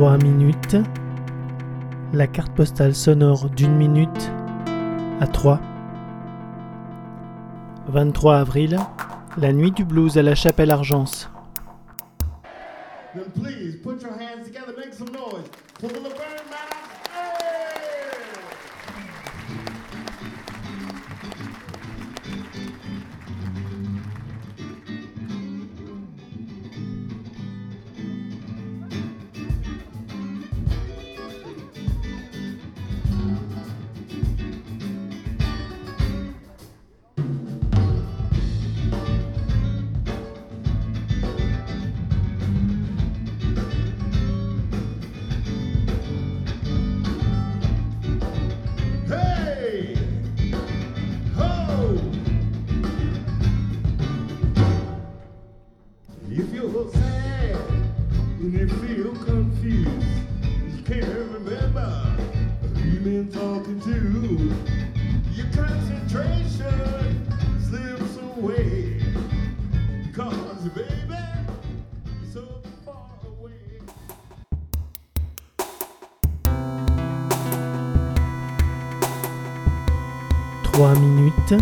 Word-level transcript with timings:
3 0.00 0.16
minutes. 0.16 0.78
La 2.14 2.26
carte 2.26 2.54
postale 2.54 2.94
sonore 2.94 3.50
d'une 3.50 3.76
minute 3.76 4.32
à 5.20 5.26
3. 5.26 5.60
23 7.88 8.38
avril, 8.38 8.78
la 9.36 9.52
nuit 9.52 9.72
du 9.72 9.84
blues 9.84 10.16
à 10.16 10.22
la 10.22 10.34
chapelle 10.34 10.70
Argence. 10.70 11.28
Then 13.14 13.24
please 13.42 13.76
put 13.82 14.00
your 14.00 14.12
hands 14.12 14.46
together, 14.46 14.72
make 14.74 14.94
some 14.94 15.10
noise 15.12 15.44
3 80.72 80.94
minutes. 80.94 81.54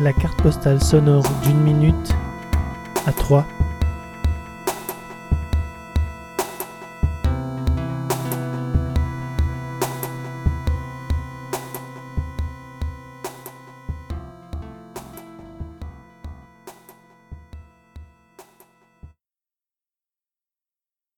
La 0.00 0.12
carte 0.12 0.40
postale 0.42 0.82
sonore 0.82 1.24
d'une 1.42 1.60
minute 1.60 2.14
à 3.06 3.12
3. 3.12 3.46